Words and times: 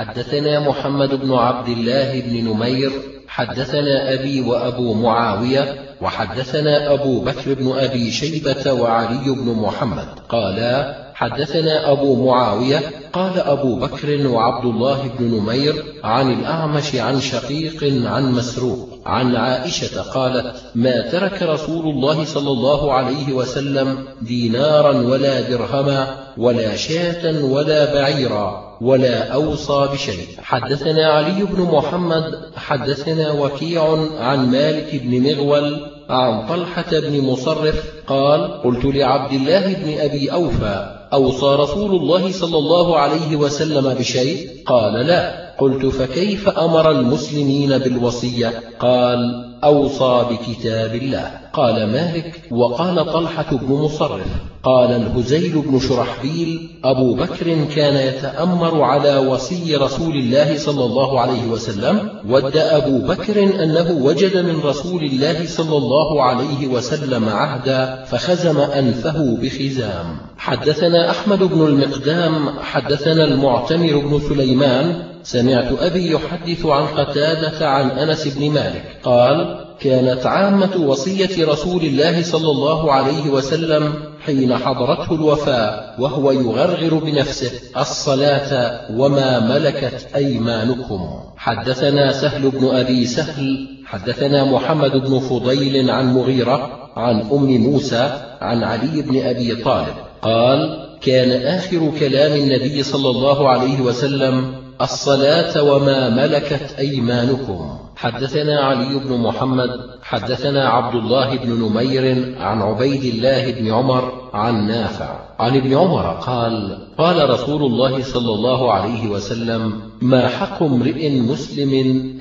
حدثنا 0.00 0.60
محمد 0.60 1.14
بن 1.14 1.32
عبد 1.32 1.68
الله 1.68 2.20
بن 2.20 2.50
نمير 2.50 2.92
حدثنا 3.28 4.14
أبي 4.14 4.40
وأبو 4.40 4.94
معاوية 4.94 5.78
وحدثنا 6.00 6.92
أبو 6.92 7.20
بكر 7.20 7.54
بن 7.54 7.72
أبي 7.78 8.10
شيبة 8.10 8.72
وعلي 8.72 9.30
بن 9.30 9.52
محمد 9.52 10.08
قالا 10.28 11.09
حدثنا 11.20 11.92
أبو 11.92 12.26
معاوية 12.26 12.80
قال 13.12 13.40
أبو 13.40 13.76
بكر 13.76 14.26
وعبد 14.26 14.64
الله 14.64 15.10
بن 15.18 15.24
نمير 15.24 15.84
عن 16.04 16.32
الأعمش 16.32 16.94
عن 16.94 17.20
شقيق 17.20 17.84
عن 18.06 18.32
مسروق 18.32 18.88
عن 19.06 19.36
عائشة 19.36 20.02
قالت 20.02 20.56
ما 20.74 21.10
ترك 21.10 21.42
رسول 21.42 21.86
الله 21.88 22.24
صلى 22.24 22.50
الله 22.50 22.92
عليه 22.92 23.32
وسلم 23.32 23.98
دينارا 24.22 24.92
ولا 24.92 25.40
درهما 25.40 26.16
ولا 26.38 26.76
شاة 26.76 27.44
ولا 27.44 27.94
بعيرا 27.94 28.76
ولا 28.80 29.32
أوصى 29.32 29.88
بشيء. 29.92 30.26
حدثنا 30.42 31.06
علي 31.12 31.44
بن 31.44 31.62
محمد 31.62 32.40
حدثنا 32.56 33.32
وكيع 33.32 33.82
عن 34.20 34.50
مالك 34.50 35.02
بن 35.02 35.22
مغول 35.22 35.86
عن 36.10 36.46
طلحة 36.48 36.90
بن 36.92 37.20
مصرف 37.20 37.84
قال 38.06 38.62
قلت 38.62 38.84
لعبد 38.84 39.32
الله 39.32 39.74
بن 39.74 40.00
أبي 40.00 40.32
أوفى 40.32 40.99
أوصى 41.12 41.46
رسول 41.46 41.90
الله 41.90 42.32
صلى 42.32 42.58
الله 42.58 42.98
عليه 42.98 43.36
وسلم 43.36 43.94
بشيء؟ 43.94 44.50
قال 44.66 45.06
لا. 45.06 45.50
قلت 45.58 45.86
فكيف 45.86 46.48
أمر 46.48 46.90
المسلمين 46.90 47.78
بالوصية؟ 47.78 48.62
قال 48.80 49.49
أوصى 49.64 50.26
بكتاب 50.30 50.94
الله. 50.94 51.30
قال 51.52 51.86
مالك 51.92 52.42
وقال 52.50 53.12
طلحة 53.12 53.56
بن 53.56 53.74
مصرف. 53.74 54.26
قال 54.64 54.90
الهزيل 54.90 55.62
بن 55.66 55.80
شرحبيل 55.80 56.80
أبو 56.84 57.14
بكر 57.14 57.64
كان 57.74 57.96
يتأمر 57.96 58.82
على 58.82 59.16
وصي 59.16 59.76
رسول 59.76 60.16
الله 60.16 60.58
صلى 60.58 60.84
الله 60.84 61.20
عليه 61.20 61.46
وسلم. 61.46 62.10
ود 62.28 62.56
أبو 62.56 62.98
بكر 62.98 63.42
أنه 63.64 63.90
وجد 64.02 64.36
من 64.36 64.60
رسول 64.64 65.04
الله 65.04 65.46
صلى 65.46 65.76
الله 65.76 66.22
عليه 66.22 66.66
وسلم 66.66 67.28
عهدا 67.28 68.04
فخزم 68.04 68.60
أنفه 68.60 69.36
بخزام. 69.42 70.16
حدثنا 70.36 71.10
أحمد 71.10 71.38
بن 71.38 71.66
المقدام 71.66 72.48
حدثنا 72.60 73.24
المعتمر 73.24 73.98
بن 73.98 74.20
سليمان 74.28 75.02
سمعت 75.22 75.72
أبي 75.80 76.10
يحدث 76.12 76.66
عن 76.66 76.86
قتادة 76.86 77.68
عن 77.68 77.90
أنس 77.90 78.28
بن 78.28 78.50
مالك. 78.50 78.84
قال 79.02 79.66
كانت 79.80 80.26
عامة 80.26 80.76
وصية 80.76 81.46
رسول 81.46 81.82
الله 81.82 82.22
صلى 82.22 82.50
الله 82.50 82.92
عليه 82.92 83.30
وسلم 83.30 83.94
حين 84.20 84.56
حضرته 84.56 85.14
الوفاة 85.14 86.00
وهو 86.00 86.32
يغرغر 86.32 86.94
بنفسه 86.94 87.50
الصلاة 87.76 88.80
وما 88.96 89.40
ملكت 89.40 90.08
أيمانكم. 90.16 91.00
حدثنا 91.36 92.12
سهل 92.12 92.50
بن 92.50 92.68
أبي 92.68 93.06
سهل 93.06 93.68
حدثنا 93.86 94.44
محمد 94.44 94.92
بن 94.92 95.18
فضيل 95.18 95.90
عن 95.90 96.14
مغيرة 96.14 96.90
عن 96.96 97.20
أم 97.20 97.56
موسى 97.56 98.20
عن 98.40 98.64
علي 98.64 99.02
بن 99.02 99.22
أبي 99.22 99.54
طالب. 99.54 99.94
قال 100.22 100.86
كان 101.00 101.46
آخر 101.46 101.92
كلام 102.00 102.32
النبي 102.32 102.82
صلى 102.82 103.10
الله 103.10 103.48
عليه 103.48 103.80
وسلم 103.80 104.54
الصلاة 104.80 105.62
وما 105.62 106.08
ملكت 106.08 106.74
أيمانكم. 106.78 107.78
حدثنا 107.96 108.60
علي 108.60 108.98
بن 108.98 109.16
محمد 109.16 109.70
حدثنا 110.02 110.68
عبد 110.68 110.94
الله 110.94 111.36
بن 111.36 111.50
نمير 111.50 112.34
عن 112.38 112.62
عبيد 112.62 113.04
الله 113.04 113.52
بن 113.52 113.70
عمر 113.72 114.30
عن 114.32 114.66
نافع. 114.68 115.18
عن 115.38 115.56
ابن 115.56 115.76
عمر 115.76 116.02
قال 116.02 116.78
قال 116.98 117.30
رسول 117.30 117.62
الله 117.62 118.02
صلى 118.02 118.34
الله 118.34 118.72
عليه 118.72 119.08
وسلم 119.08 119.72
ما 120.02 120.28
حق 120.28 120.62
امرئ 120.62 121.20
مسلم 121.20 121.72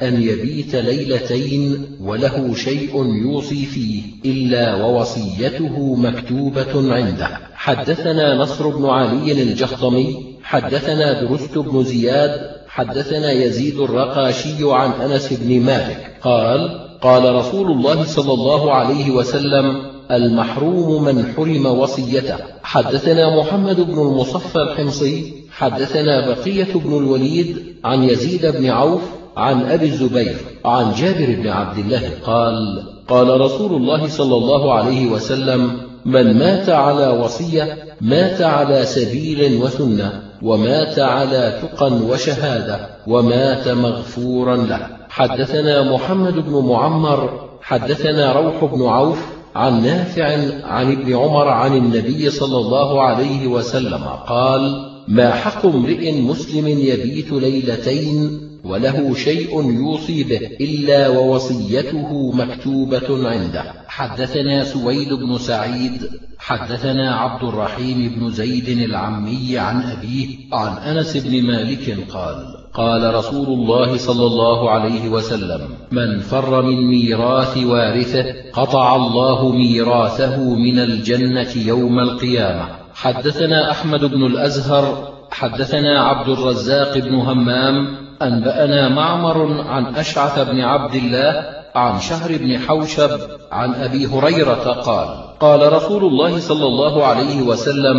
أن 0.02 0.21
يبيت 0.21 0.75
ليلتين 0.75 1.85
وله 2.02 2.53
شيء 2.53 3.05
يوصي 3.05 3.65
فيه 3.65 4.03
إلا 4.25 4.85
ووصيته 4.85 5.95
مكتوبة 5.95 6.93
عنده. 6.95 7.30
حدثنا 7.53 8.36
نصر 8.36 8.70
بن 8.70 8.86
علي 8.86 9.31
الجهضمي 9.31 10.28
حدثنا 10.49 11.21
درست 11.21 11.58
بن 11.58 11.83
زياد 11.83 12.32
حدثنا 12.67 13.32
يزيد 13.32 13.80
الرقاشي 13.80 14.55
عن 14.61 14.92
أنس 14.92 15.33
بن 15.33 15.61
مالك 15.61 16.17
قال 16.23 16.89
قال 17.02 17.36
رسول 17.36 17.71
الله 17.71 18.04
صلى 18.04 18.33
الله 18.33 18.73
عليه 18.73 19.11
وسلم 19.11 19.82
المحروم 20.11 21.04
من 21.04 21.33
حرم 21.33 21.65
وصيته. 21.65 22.36
حدثنا 22.64 23.39
محمد 23.39 23.82
بن 23.82 23.93
المصفى 23.93 24.61
الحمصي 24.61 25.33
حدثنا 25.52 26.27
بقية 26.27 26.73
بن 26.76 26.98
الوليد 26.98 27.76
عن 27.83 28.04
يزيد 28.04 28.45
بن 28.45 28.70
عوف 28.70 29.02
عن 29.38 29.61
أبي 29.61 29.86
الزبير 29.86 30.36
عن 30.65 30.93
جابر 30.93 31.36
بن 31.42 31.48
عبد 31.48 31.77
الله 31.77 32.09
قال 32.23 32.83
قال 33.08 33.42
رسول 33.42 33.73
الله 33.73 34.08
صلى 34.08 34.36
الله 34.36 34.73
عليه 34.73 35.11
وسلم 35.11 35.71
من 36.05 36.39
مات 36.39 36.70
على 36.70 37.08
وصية 37.08 37.77
مات 38.02 38.42
على 38.42 38.86
سبيل 38.86 39.61
وسنة. 39.61 40.28
ومات 40.42 41.00
على 41.00 41.61
تقى 41.61 41.92
وشهادة 41.92 42.89
ومات 43.08 43.67
مغفورا 43.67 44.55
له. 44.55 44.88
حدثنا 45.10 45.92
محمد 45.94 46.33
بن 46.33 46.66
معمر 46.66 47.50
حدثنا 47.61 48.33
روح 48.33 48.66
بن 48.66 48.86
عوف 48.86 49.26
عن 49.55 49.83
نافع 49.83 50.26
عن 50.64 50.92
ابن 50.92 51.16
عمر 51.16 51.48
عن 51.48 51.77
النبي 51.77 52.30
صلى 52.30 52.58
الله 52.58 53.02
عليه 53.02 53.48
وسلم 53.48 54.04
قال 54.27 54.89
ما 55.08 55.32
حق 55.32 55.66
امرئ 55.66 56.22
مسلم 56.22 56.67
يبيت 56.67 57.32
ليلتين 57.32 58.48
وله 58.64 59.14
شيء 59.14 59.71
يوصي 59.71 60.23
به 60.23 60.42
إلا 60.61 61.08
ووصيته 61.08 62.31
مكتوبة 62.31 63.30
عنده. 63.30 63.64
حدثنا 63.87 64.64
سويد 64.64 65.14
بن 65.14 65.37
سعيد 65.37 66.09
حدثنا 66.39 67.15
عبد 67.15 67.43
الرحيم 67.43 68.15
بن 68.15 68.31
زيد 68.31 68.70
العمي 68.70 69.58
عن 69.58 69.81
أبيه 69.81 70.27
عن 70.53 70.77
أنس 70.77 71.17
بن 71.17 71.43
مالك 71.43 71.97
قال 72.11 72.36
قال 72.73 73.15
رسول 73.15 73.47
الله 73.47 73.97
صلى 73.97 74.25
الله 74.25 74.70
عليه 74.71 75.09
وسلم 75.09 75.61
من 75.91 76.20
فر 76.20 76.61
من 76.61 76.87
ميراث 76.87 77.58
وارثه 77.58 78.26
قطع 78.53 78.95
الله 78.95 79.52
ميراثه 79.52 80.55
من 80.55 80.80
الجنة 80.80 81.52
يوم 81.65 81.99
القيامة. 81.99 82.67
حدثنا 82.93 83.71
أحمد 83.71 84.05
بن 84.05 84.26
الأزهر 84.26 85.14
حدثنا 85.31 86.03
عبد 86.03 86.30
الرزاق 86.30 86.97
بن 86.97 87.15
همام 87.15 88.08
أنبأنا 88.21 88.89
معمر 88.89 89.61
عن 89.61 89.95
أشعث 89.95 90.39
بن 90.39 90.61
عبد 90.61 90.95
الله 90.95 91.45
عن 91.75 91.99
شهر 91.99 92.37
بن 92.37 92.59
حوشب 92.59 93.19
عن 93.52 93.73
أبي 93.73 94.05
هريرة 94.05 94.81
قال 94.81 95.07
قال 95.39 95.73
رسول 95.73 96.03
الله 96.03 96.39
صلى 96.39 96.65
الله 96.65 97.05
عليه 97.05 97.41
وسلم 97.41 97.95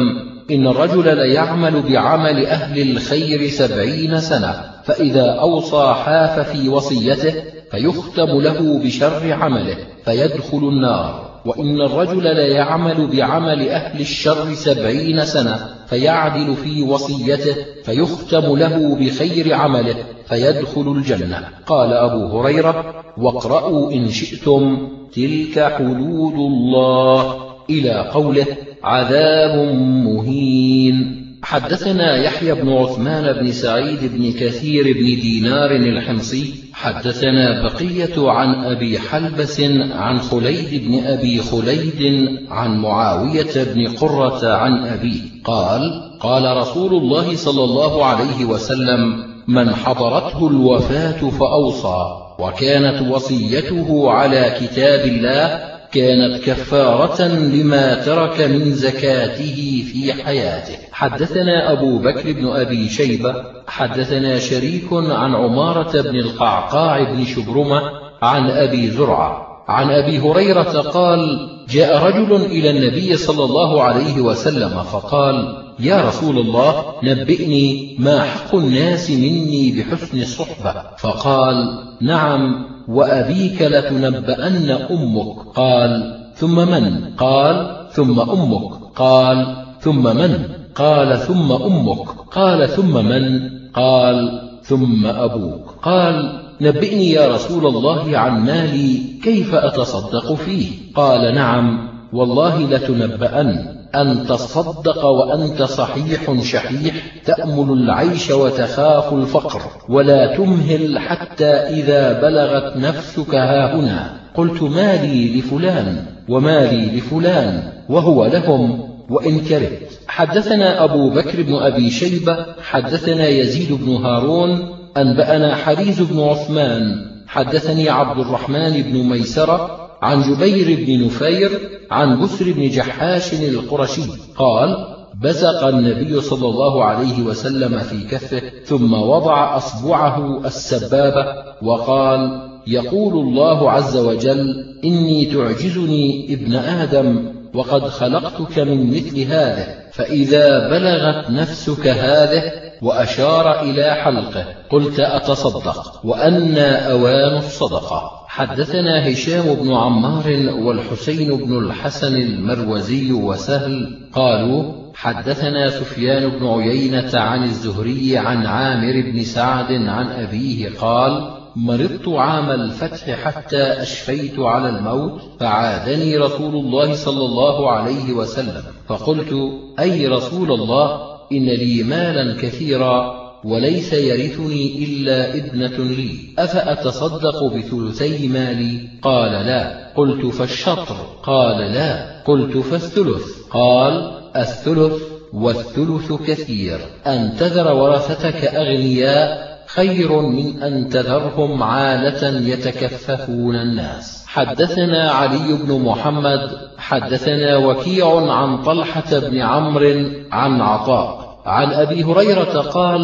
إن 0.50 0.66
الرجل 0.66 1.16
ليعمل 1.16 1.82
بعمل 1.82 2.46
أهل 2.46 2.90
الخير 2.90 3.48
سبعين 3.48 4.20
سنة 4.20 4.54
فإذا 4.84 5.30
أوصى 5.30 5.94
حاف 6.04 6.50
في 6.50 6.68
وصيته 6.68 7.34
فيختم 7.70 8.40
له 8.40 8.80
بشر 8.84 9.32
عمله 9.32 9.76
فيدخل 10.04 10.58
النار. 10.58 11.29
وإن 11.46 11.80
الرجل 11.80 12.22
ليعمل 12.22 13.06
بعمل 13.06 13.68
أهل 13.68 14.00
الشر 14.00 14.54
سبعين 14.54 15.24
سنة 15.24 15.58
فيعدل 15.86 16.54
في 16.56 16.82
وصيته 16.82 17.56
فيختم 17.84 18.56
له 18.56 18.94
بخير 18.94 19.54
عمله 19.54 19.96
فيدخل 20.28 20.92
الجنة. 20.92 21.48
قال 21.66 21.92
أبو 21.92 22.40
هريرة 22.40 23.04
واقرأوا 23.18 23.92
إن 23.92 24.08
شئتم 24.08 24.88
تلك 25.14 25.72
حدود 25.72 26.34
الله 26.34 27.36
إلى 27.70 28.10
قوله 28.12 28.46
عذاب 28.84 29.74
مهين. 29.76 31.19
حدثنا 31.50 32.16
يحيى 32.16 32.54
بن 32.54 32.72
عثمان 32.72 33.32
بن 33.32 33.52
سعيد 33.52 33.98
بن 34.02 34.32
كثير 34.32 34.84
بن 34.84 35.04
دينار 35.04 35.70
الحمصي 35.70 36.54
حدثنا 36.72 37.62
بقية 37.62 38.30
عن 38.30 38.64
أبي 38.64 38.98
حلبس 38.98 39.60
عن 39.90 40.20
خليد 40.20 40.84
بن 40.88 41.04
أبي 41.06 41.38
خليد 41.42 42.28
عن 42.50 42.78
معاوية 42.78 43.64
بن 43.74 43.88
قرة 43.88 44.52
عن 44.52 44.86
أبيه 44.86 45.20
قال 45.44 45.80
قال 46.20 46.56
رسول 46.56 46.94
الله 46.94 47.36
صلى 47.36 47.64
الله 47.64 48.04
عليه 48.04 48.44
وسلم 48.44 49.24
من 49.48 49.74
حضرته 49.74 50.48
الوفاة 50.48 51.30
فأوصى 51.30 52.06
وكانت 52.38 53.10
وصيته 53.10 54.10
على 54.10 54.56
كتاب 54.60 55.00
الله 55.00 55.60
كانت 55.92 56.44
كفارة 56.44 57.22
لما 57.28 57.94
ترك 57.94 58.40
من 58.40 58.74
زكاته 58.74 59.84
في 59.92 60.12
حياته. 60.12 60.76
حدثنا 60.92 61.72
أبو 61.72 61.98
بكر 61.98 62.32
بن 62.32 62.46
أبي 62.46 62.88
شيبة 62.88 63.34
حدثنا 63.66 64.38
شريك 64.38 64.92
عن 64.92 65.34
عمارة 65.34 66.00
بن 66.02 66.16
القعقاع 66.16 67.12
بن 67.12 67.24
شبرمة 67.24 67.82
عن 68.22 68.50
أبي 68.50 68.90
زرعة. 68.90 69.46
عن 69.68 69.90
أبي 69.90 70.18
هريرة 70.18 70.80
قال 70.80 71.48
جاء 71.70 72.06
رجل 72.06 72.34
إلى 72.34 72.70
النبي 72.70 73.16
صلى 73.16 73.44
الله 73.44 73.82
عليه 73.82 74.20
وسلم 74.20 74.82
فقال 74.82 75.64
يا 75.78 76.08
رسول 76.08 76.38
الله 76.38 76.84
نبئني 77.02 77.96
ما 77.98 78.22
حق 78.22 78.54
الناس 78.54 79.10
مني 79.10 79.72
بحسن 79.72 80.20
الصحبة. 80.20 80.82
فقال 80.98 81.56
نعم. 82.00 82.66
وأبيك 82.90 83.62
لتنبأن 83.62 84.70
أمك. 84.70 85.36
قال 85.54 86.20
ثم 86.34 86.54
من؟ 86.54 87.14
قال 87.18 87.86
ثم 87.92 88.20
أمك. 88.20 88.72
قال 88.96 89.56
ثم 89.80 90.16
من؟ 90.16 90.44
قال 90.74 91.18
ثم 91.18 91.52
أمك. 91.52 92.06
قال 92.32 92.68
ثم 92.68 93.04
من؟ 93.04 93.50
قال 93.74 94.40
ثم 94.62 95.06
أبوك. 95.06 95.74
قال 95.82 96.40
نبئني 96.60 97.10
يا 97.10 97.34
رسول 97.34 97.66
الله 97.66 98.18
عن 98.18 98.44
مالي 98.44 98.98
كيف 99.24 99.54
أتصدق 99.54 100.34
فيه؟ 100.34 100.92
قال 100.94 101.34
نعم. 101.34 101.89
والله 102.12 102.70
لتنبأن 102.70 103.80
أن 103.94 104.26
تصدق 104.26 105.04
وأنت 105.04 105.62
صحيح 105.62 106.42
شحيح 106.42 106.94
تأمل 107.24 107.72
العيش 107.72 108.30
وتخاف 108.30 109.12
الفقر 109.12 109.60
ولا 109.88 110.36
تمهل 110.36 110.98
حتى 110.98 111.50
إذا 111.50 112.20
بلغت 112.20 112.76
نفسك 112.76 113.34
هاهنا 113.34 114.16
قلت 114.34 114.62
مالي 114.62 115.38
لفلان 115.38 116.04
ومالي 116.28 116.98
لفلان 116.98 117.72
وهو 117.88 118.26
لهم 118.26 118.90
وإن 119.10 119.40
كرهت. 119.40 119.90
حدثنا 120.08 120.84
أبو 120.84 121.10
بكر 121.10 121.42
بن 121.42 121.54
أبي 121.54 121.90
شيبة 121.90 122.46
حدثنا 122.62 123.28
يزيد 123.28 123.72
بن 123.72 123.92
هارون 123.92 124.68
أنبأنا 124.96 125.56
حريز 125.56 126.02
بن 126.02 126.20
عثمان 126.20 126.82
حدثني 127.26 127.88
عبد 127.88 128.18
الرحمن 128.20 128.82
بن 128.82 129.08
ميسرة 129.08 129.79
عن 130.02 130.22
جبير 130.22 130.86
بن 130.86 131.06
نفير 131.06 131.80
عن 131.90 132.22
بسر 132.22 132.52
بن 132.52 132.68
جحاش 132.68 133.34
القرشي 133.34 134.02
قال 134.36 134.96
بزق 135.22 135.66
النبي 135.66 136.20
صلى 136.20 136.48
الله 136.48 136.84
عليه 136.84 137.22
وسلم 137.22 137.78
في 137.78 138.02
كفه 138.02 138.42
ثم 138.64 138.92
وضع 138.92 139.56
أصبعه 139.56 140.46
السبابة 140.46 141.26
وقال 141.62 142.50
يقول 142.66 143.12
الله 143.12 143.70
عز 143.70 143.96
وجل 143.96 144.64
إني 144.84 145.24
تعجزني 145.24 146.34
ابن 146.34 146.54
آدم 146.54 147.32
وقد 147.54 147.88
خلقتك 147.88 148.58
من 148.58 148.90
مثل 148.90 149.20
هذا 149.20 149.80
فإذا 149.92 150.68
بلغت 150.68 151.30
نفسك 151.30 151.86
هذا 151.86 152.42
وأشار 152.82 153.62
إلى 153.62 153.94
حلقه 153.94 154.44
قلت 154.70 155.00
أتصدق 155.00 156.00
وأنا 156.04 156.92
أوان 156.92 157.36
الصدقة. 157.36 158.19
حدثنا 158.30 159.08
هشام 159.12 159.54
بن 159.54 159.72
عمار 159.72 160.54
والحسين 160.58 161.36
بن 161.36 161.58
الحسن 161.58 162.16
المروزي 162.16 163.12
وسهل 163.12 163.98
قالوا 164.12 164.72
حدثنا 164.94 165.70
سفيان 165.70 166.28
بن 166.28 166.46
عيينة 166.46 167.10
عن 167.14 167.42
الزهري 167.44 168.18
عن 168.18 168.46
عامر 168.46 169.10
بن 169.12 169.24
سعد 169.24 169.72
عن 169.72 170.06
أبيه 170.06 170.70
قال 170.80 171.30
مرضت 171.56 172.08
عام 172.08 172.50
الفتح 172.50 173.10
حتى 173.24 173.62
أشفيت 173.62 174.38
على 174.38 174.68
الموت 174.68 175.20
فعادني 175.40 176.16
رسول 176.16 176.56
الله 176.56 176.94
صلى 176.94 177.24
الله 177.24 177.70
عليه 177.70 178.12
وسلم 178.12 178.62
فقلت 178.88 179.34
أي 179.80 180.06
رسول 180.06 180.52
الله 180.52 181.00
إن 181.32 181.44
لي 181.44 181.82
مالا 181.82 182.36
كثيرا. 182.42 183.19
وليس 183.44 183.92
يرثني 183.92 184.84
إلا 184.84 185.34
ابنة 185.34 185.84
لي. 185.84 186.18
أفأتصدق 186.38 187.44
بثلثي 187.44 188.28
مالي؟ 188.28 188.88
قال 189.02 189.32
لا. 189.32 189.92
قلت 189.96 190.26
فالشطر؟ 190.26 190.96
قال 191.22 191.72
لا. 191.72 192.22
قلت 192.22 192.56
فالثلث؟ 192.56 193.24
قال 193.50 194.20
الثلث 194.36 195.02
والثلث 195.32 196.12
كثير. 196.12 196.78
أن 197.06 197.36
تذر 197.38 197.72
ورثتك 197.72 198.44
أغنياء؟ 198.44 199.50
خير 199.66 200.20
من 200.20 200.62
أن 200.62 200.88
تذرهم 200.88 201.62
عالة 201.62 202.48
يتكففون 202.48 203.56
الناس. 203.56 204.24
حدثنا 204.26 205.10
علي 205.10 205.52
بن 205.64 205.80
محمد 205.80 206.50
حدثنا 206.78 207.56
وكيع 207.56 208.32
عن 208.32 208.62
طلحة 208.62 209.18
بن 209.18 209.38
عمرو 209.38 210.10
عن 210.32 210.60
عطاء. 210.60 211.19
عن 211.46 211.72
أبي 211.72 212.04
هريرة 212.04 212.60
قال 212.60 213.00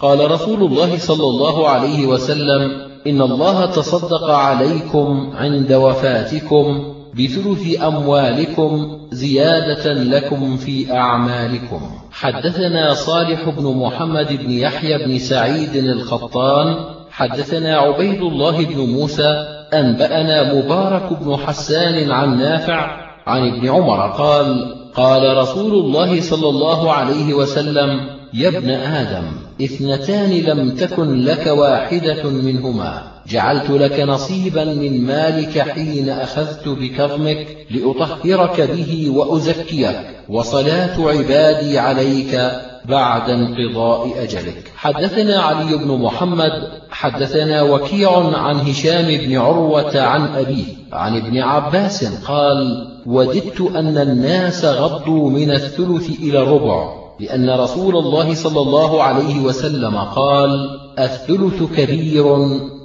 قال 0.00 0.30
رسول 0.30 0.62
الله 0.62 0.98
صلى 0.98 1.24
الله 1.24 1.68
عليه 1.68 2.06
وسلم 2.06 2.90
إن 3.06 3.22
الله 3.22 3.66
تصدق 3.66 4.30
عليكم 4.30 5.32
عند 5.34 5.72
وفاتكم 5.72 6.94
بثلث 7.14 7.82
أموالكم 7.82 8.98
زيادة 9.10 9.92
لكم 9.92 10.56
في 10.56 10.92
أعمالكم. 10.92 11.80
حدثنا 12.12 12.94
صالح 12.94 13.48
بن 13.48 13.76
محمد 13.76 14.26
بن 14.44 14.50
يحيى 14.50 15.06
بن 15.06 15.18
سعيد 15.18 15.76
الخطان 15.76 16.76
حدثنا 17.10 17.76
عبيد 17.76 18.22
الله 18.22 18.64
بن 18.64 18.78
موسى 18.78 19.46
أنبأنا 19.74 20.54
مبارك 20.54 21.12
بن 21.22 21.36
حسان 21.36 22.12
عن 22.12 22.38
نافع 22.38 23.10
عن 23.26 23.48
ابن 23.48 23.68
عمر 23.68 24.10
قال 24.10 24.79
قال 25.00 25.36
رسول 25.36 25.72
الله 25.72 26.20
صلى 26.20 26.48
الله 26.48 26.92
عليه 26.92 27.34
وسلم 27.34 27.88
يا 28.34 28.48
ابن 28.48 28.70
آدم 28.70 29.24
اثنتان 29.62 30.30
لم 30.30 30.74
تكن 30.74 31.24
لك 31.24 31.46
واحدة 31.46 32.30
منهما. 32.30 33.02
جعلت 33.28 33.70
لك 33.70 34.00
نصيبا 34.00 34.64
من 34.64 35.06
مالك 35.06 35.58
حين 35.58 36.08
أخذت 36.08 36.68
بكظمك 36.68 37.46
لأطهرك 37.70 38.60
به 38.60 39.10
وأزكيك 39.10 39.96
وصلاة 40.28 41.08
عبادي 41.08 41.78
عليك 41.78 42.50
بعد 42.84 43.30
انقضاء 43.30 44.22
أجلك. 44.22 44.72
حدثنا 44.76 45.40
علي 45.40 45.76
بن 45.76 45.98
محمد 45.98 46.52
حدثنا 46.90 47.62
وكيع 47.62 48.38
عن 48.38 48.56
هشام 48.56 49.06
بن 49.06 49.36
عروة 49.36 50.00
عن 50.00 50.28
أبيه 50.36 50.64
عن 50.92 51.16
ابن 51.16 51.38
عباس 51.38 52.04
قال 52.26 52.89
وددت 53.06 53.60
أن 53.60 53.98
الناس 53.98 54.64
غضوا 54.64 55.30
من 55.30 55.50
الثلث 55.50 56.20
إلى 56.20 56.42
الربع 56.42 57.00
لأن 57.20 57.50
رسول 57.50 57.96
الله 57.96 58.34
صلى 58.34 58.60
الله 58.60 59.02
عليه 59.02 59.40
وسلم 59.40 59.96
قال 59.96 60.70
الثلث 60.98 61.62
كبير 61.76 62.24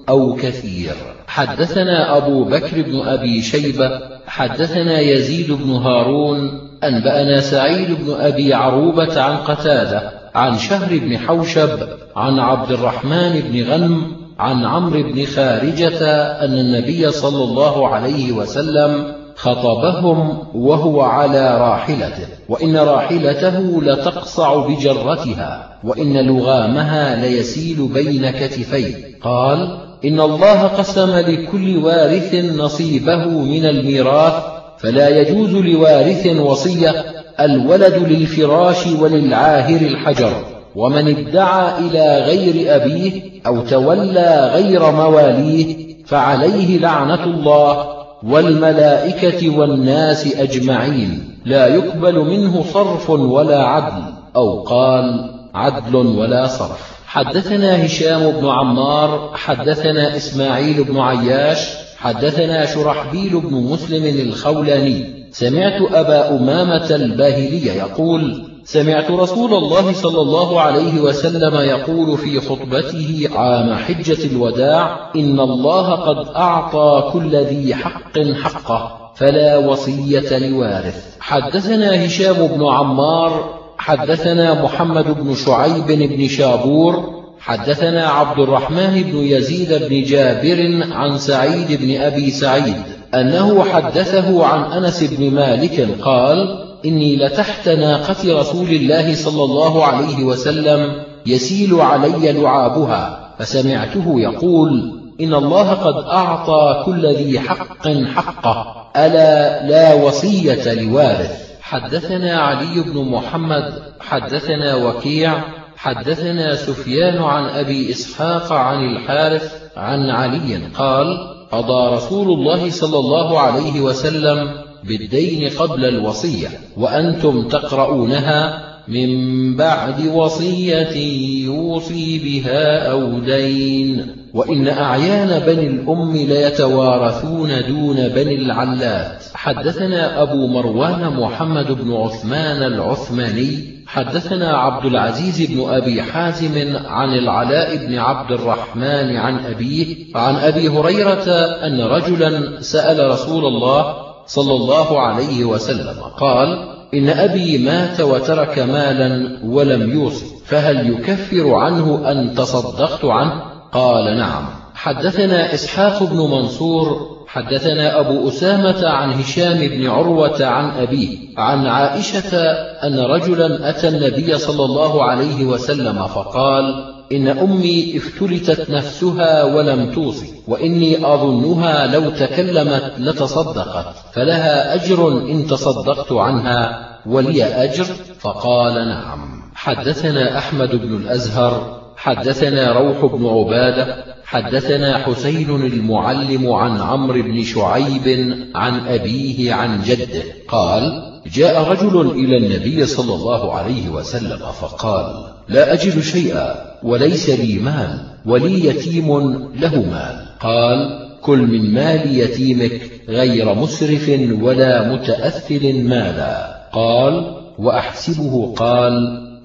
أو 0.09 0.35
كثير. 0.35 0.93
حدثنا 1.27 2.17
أبو 2.17 2.43
بكر 2.43 2.81
بن 2.81 2.99
أبي 2.99 3.41
شيبة 3.41 3.89
حدثنا 4.27 4.99
يزيد 4.99 5.51
بن 5.51 5.71
هارون 5.71 6.65
أنبأنا 6.83 7.39
سعيد 7.39 7.91
بن 7.91 8.13
أبي 8.13 8.53
عروبة 8.53 9.21
عن 9.21 9.37
قتادة 9.37 10.11
عن 10.35 10.57
شهر 10.57 10.97
بن 10.97 11.17
حوشب 11.17 11.69
عن 12.15 12.39
عبد 12.39 12.71
الرحمن 12.71 13.39
بن 13.49 13.71
غنم 13.71 14.01
عن 14.39 14.65
عمرو 14.65 15.03
بن 15.03 15.25
خارجة 15.25 16.01
أن 16.45 16.53
النبي 16.53 17.11
صلى 17.11 17.43
الله 17.43 17.87
عليه 17.87 18.31
وسلم 18.31 19.15
خطبهم 19.35 20.37
وهو 20.55 21.01
على 21.01 21.57
راحلته 21.57 22.27
وإن 22.49 22.77
راحلته 22.77 23.81
لتقصع 23.81 24.67
بجرتها 24.67 25.77
وإن 25.83 26.17
لغامها 26.27 27.15
ليسيل 27.15 27.87
بين 27.87 28.29
كتفيه. 28.29 28.95
قال 29.21 29.77
إن 30.05 30.19
الله 30.19 30.63
قسم 30.63 31.17
لكل 31.17 31.77
وارث 31.77 32.35
نصيبه 32.35 33.25
من 33.27 33.65
الميراث 33.65 34.33
فلا 34.77 35.09
يجوز 35.09 35.51
لوارث 35.51 36.27
وصية 36.27 37.05
الولد 37.39 37.93
للفراش 37.93 38.87
وللعاهر 38.87 39.81
الحجر 39.81 40.33
ومن 40.75 41.17
ادعى 41.17 41.79
إلى 41.79 42.19
غير 42.19 42.75
أبيه 42.75 43.21
أو 43.47 43.61
تولى 43.61 44.51
غير 44.53 44.91
مواليه 44.91 45.95
فعليه 46.05 46.79
لعنة 46.79 47.23
الله 47.23 47.94
والملائكة 48.25 49.57
والناس 49.57 50.35
أجمعين. 50.35 51.39
لا 51.45 51.67
يقبل 51.67 52.19
منه 52.19 52.63
صرف 52.73 53.09
ولا 53.09 53.63
عدل 53.63 54.03
أو 54.35 54.63
قال 54.63 55.31
عدل 55.55 55.95
ولا 55.95 56.47
صرف. 56.47 56.95
حدثنا 57.05 57.85
هشام 57.85 58.31
بن 58.31 58.49
عمار 58.49 59.31
حدثنا 59.33 60.15
إسماعيل 60.15 60.83
بن 60.83 60.99
عياش 60.99 61.69
حدثنا 61.97 62.65
شرحبيل 62.65 63.39
بن 63.39 63.53
مسلم 63.53 64.29
الخولاني. 64.29 65.25
سمعت 65.31 65.81
أبا 65.93 66.35
أمامة 66.35 66.95
الباهلي 66.95 67.65
يقول 67.65 68.54
سمعت 68.65 69.11
رسول 69.11 69.53
الله 69.53 69.93
صلى 69.93 70.21
الله 70.21 70.61
عليه 70.61 71.01
وسلم 71.01 71.55
يقول 71.55 72.17
في 72.17 72.39
خطبته 72.39 73.29
عام 73.35 73.75
حجة 73.75 74.25
الوداع 74.25 75.11
إن 75.15 75.39
الله 75.39 75.91
قد 75.91 76.35
أعطى 76.35 77.09
كل 77.13 77.35
ذي 77.35 77.75
حق 77.75 78.19
حقه 78.43 79.11
فلا 79.15 79.57
وصية 79.57 80.37
لوارث. 80.37 81.15
حدثنا 81.19 82.05
هشام 82.05 82.47
بن 82.47 82.65
عمار 82.65 83.59
حدثنا 83.77 84.63
محمد 84.63 85.23
بن 85.23 85.35
شعيب 85.35 85.87
بن 85.87 86.27
شابور 86.27 87.15
حدثنا 87.39 88.07
عبد 88.07 88.39
الرحمن 88.39 89.03
بن 89.03 89.17
يزيد 89.17 89.73
بن 89.73 90.03
جابر 90.03 90.87
عن 90.91 91.17
سعيد 91.17 91.81
بن 91.81 92.01
أبي 92.01 92.31
سعيد 92.31 92.81
أنه 93.13 93.63
حدثه 93.63 94.45
عن 94.45 94.83
أنس 94.83 95.03
بن 95.03 95.31
مالك 95.31 95.87
قال 96.01 96.64
إني 96.85 97.15
لتحت 97.15 97.69
ناقة 97.69 98.39
رسول 98.39 98.67
الله 98.69 99.15
صلى 99.15 99.43
الله 99.43 99.85
عليه 99.85 100.23
وسلم 100.23 101.03
يسيل 101.25 101.81
علي 101.81 102.31
لعابها 102.31 103.35
فسمعته 103.39 104.19
يقول 104.19 104.99
إن 105.21 105.33
الله 105.33 105.71
قد 105.73 106.03
أعطى 106.09 106.83
كل 106.85 107.07
ذي 107.07 107.39
حق 107.39 107.87
حقه 107.87 108.85
ألا 108.95 109.67
لا 109.67 109.93
وصية 109.93 110.73
لوارث. 110.73 111.45
حدثنا 111.61 112.39
علي 112.39 112.83
بن 112.83 113.11
محمد 113.11 113.73
حدثنا 113.99 114.75
وكيع 114.75 115.33
حدثنا 115.77 116.55
سفيان 116.55 117.17
عن 117.17 117.43
أبي 117.49 117.91
إسحاق 117.91 118.53
عن 118.53 118.85
الحارث 118.85 119.53
عن 119.77 120.09
علي 120.09 120.61
قال 120.77 121.17
قضى 121.51 121.95
رسول 121.95 122.27
الله 122.27 122.69
صلى 122.71 122.99
الله 122.99 123.39
عليه 123.39 123.81
وسلم 123.81 124.64
بالدين 124.87 125.49
قبل 125.49 125.85
الوصية 125.85 126.47
وأنتم 126.77 127.47
تقرؤونها 127.47 128.65
من 128.87 129.09
بعد 129.55 130.07
وصية 130.07 130.97
يوصي 131.45 132.19
بها 132.19 132.91
أو 132.91 133.19
دين. 133.19 134.15
وإن 134.33 134.67
أعيان 134.67 135.39
بني 135.39 135.67
الأم 135.67 136.15
ليتوارثون 136.15 137.49
دون 137.67 137.95
بني 137.95 138.35
العلات. 138.35 139.23
حدثنا 139.33 140.21
أبو 140.21 140.47
مروان 140.47 141.13
محمد 141.13 141.71
بن 141.71 141.93
عثمان 141.93 142.63
العثماني 142.63 143.75
حدثنا 143.87 144.57
عبد 144.57 144.85
العزيز 144.85 145.51
بن 145.51 145.69
أبي 145.69 146.01
حازم 146.01 146.77
عن 146.85 147.13
العلاء 147.13 147.75
بن 147.75 147.97
عبد 147.97 148.31
الرحمن 148.31 149.15
عن 149.15 149.45
أبيه 149.45 149.95
عن 150.15 150.35
أبي 150.35 150.69
هريرة 150.69 151.29
أن 151.63 151.81
رجلا 151.81 152.61
سأل 152.61 153.09
رسول 153.09 153.45
الله 153.45 154.04
صلى 154.27 154.53
الله 154.53 154.99
عليه 154.99 155.45
وسلم 155.45 156.01
قال 156.19 156.75
إن 156.93 157.09
أبي 157.09 157.57
مات 157.57 158.01
وترك 158.01 158.59
مالا 158.59 159.39
ولم 159.45 159.91
يوصي 159.91 160.25
فهل 160.45 160.93
يكفر 160.93 161.53
عنه 161.53 162.11
أن 162.11 162.35
تصدقت 162.35 163.05
عنه؟ 163.05 163.41
قال 163.71 164.17
نعم. 164.17 164.45
حدثنا 164.75 165.53
إسحاق 165.53 166.03
بن 166.03 166.17
منصور 166.17 167.15
حدثنا 167.27 167.99
أبو 167.99 168.27
أسامة 168.27 168.89
عن 168.89 169.13
هشام 169.13 169.57
بن 169.57 169.87
عروة 169.89 170.45
عن 170.45 170.69
أبيه 170.69 171.17
عن 171.37 171.67
عائشة 171.67 172.37
أن 172.83 172.99
رجلا 172.99 173.69
أتى 173.69 173.87
النبي 173.87 174.37
صلى 174.37 174.65
الله 174.65 175.03
عليه 175.03 175.45
وسلم 175.45 176.07
فقال 176.07 176.94
إن 177.11 177.27
أمي 177.27 177.97
افتلتت 177.97 178.69
نفسها 178.69 179.43
ولم 179.43 179.93
توصي 179.93 180.33
وإني 180.47 181.13
أظنها 181.13 181.87
لو 181.87 182.09
تكلمت 182.09 182.93
لتصدقت 182.97 183.95
فلها 184.13 184.75
أجر 184.75 185.07
إن 185.31 185.47
تصدقت 185.47 186.11
عنها 186.11 186.89
ولي 187.05 187.43
أجر؟ 187.43 187.85
فقال 188.19 188.87
نعم. 188.87 189.41
حدثنا 189.55 190.37
أحمد 190.37 190.75
بن 190.75 190.95
الأزهر 190.95 191.81
حدثنا 191.97 192.71
روح 192.71 193.05
بن 193.15 193.25
عبادة 193.25 194.03
حدثنا 194.25 194.97
حسين 194.97 195.49
المعلم 195.49 196.51
عن 196.51 196.81
عمرو 196.81 197.21
بن 197.21 197.43
شعيب 197.43 198.35
عن 198.55 198.87
أبيه 198.87 199.53
عن 199.53 199.81
جده 199.81 200.23
قال 200.47 201.14
جاء 201.33 201.71
رجل 201.71 202.11
إلى 202.11 202.37
النبي 202.37 202.85
صلى 202.85 203.15
الله 203.15 203.53
عليه 203.53 203.89
وسلم 203.89 204.37
فقال 204.37 205.25
لا 205.49 205.73
أجد 205.73 205.99
شيئا 205.99 206.55
وليس 206.83 207.29
لي 207.29 207.59
مال 207.59 207.99
ولي 208.25 208.65
يتيم 208.65 209.07
له 209.55 209.75
مال. 209.75 210.25
قال 210.39 211.09
كل 211.21 211.37
من 211.37 211.73
مال 211.73 212.19
يتيمك 212.19 212.81
غير 213.09 213.53
مسرف 213.53 214.09
ولا 214.41 214.93
متأثل 214.93 215.83
مالا. 215.83 216.55
قال 216.73 217.35
وأحسبه 217.59 218.53
قال 218.57 218.93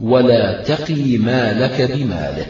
ولا 0.00 0.62
تقي 0.62 1.18
مالك 1.18 1.92
بماله. 1.94 2.46